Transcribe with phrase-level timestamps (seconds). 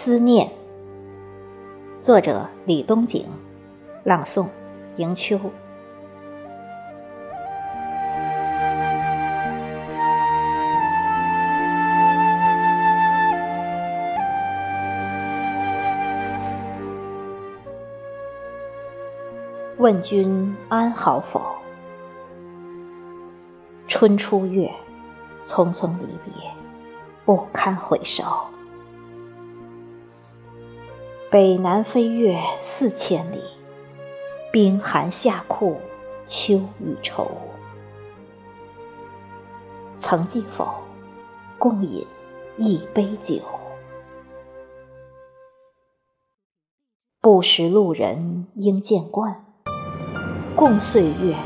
[0.00, 0.48] 思念，
[2.00, 3.26] 作者李东景，
[4.04, 4.46] 朗诵
[4.96, 5.36] 迎秋。
[19.78, 21.42] 问君安好否？
[23.88, 24.72] 春初月，
[25.42, 26.32] 匆匆离别，
[27.24, 28.22] 不堪回首。
[31.30, 33.42] 北南飞越四千里，
[34.50, 35.78] 冰寒夏酷
[36.24, 37.30] 秋与愁。
[39.98, 40.66] 曾记否？
[41.58, 42.06] 共饮
[42.56, 43.42] 一杯酒。
[47.20, 49.44] 不识路人应见惯。
[50.56, 51.36] 共岁月，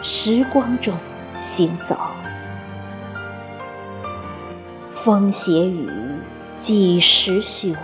[0.00, 0.94] 时光中
[1.34, 1.96] 行走。
[4.92, 5.90] 风斜雨
[6.56, 7.74] 几时休？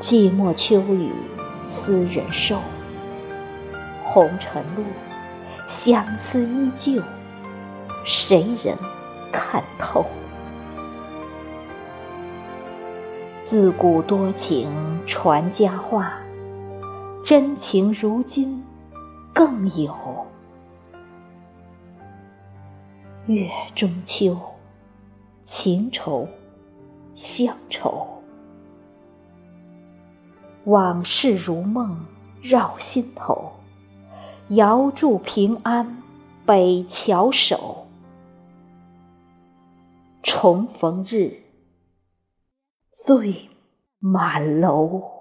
[0.00, 1.12] 寂寞秋雨
[1.62, 2.58] 思人瘦。
[4.02, 4.82] 红尘路，
[5.68, 7.02] 相思依旧，
[8.02, 8.74] 谁人
[9.30, 10.06] 看透？
[13.42, 14.68] 自古多情
[15.06, 16.14] 传佳话。
[17.22, 18.64] 真情如今
[19.34, 19.94] 更有，
[23.26, 24.34] 月中秋，
[25.44, 26.26] 情愁
[27.14, 28.08] 乡愁，
[30.64, 32.06] 往事如梦
[32.42, 33.52] 绕心头，
[34.50, 36.02] 遥祝平安
[36.44, 37.86] 北桥守，
[40.22, 41.42] 重逢日
[42.92, 43.48] 醉
[43.98, 45.19] 满楼。